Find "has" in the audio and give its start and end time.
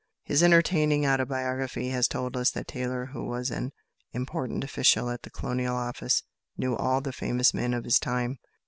1.89-2.07